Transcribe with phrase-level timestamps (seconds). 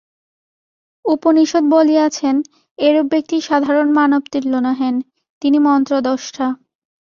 [1.05, 2.35] উপনিষদ বলিয়াছেন,
[2.79, 4.95] এরূপ ব্যক্তি সাধারণ মানবতুল্য নহেন,
[5.41, 6.45] তিনি মন্ত্রদ্রষ্টা।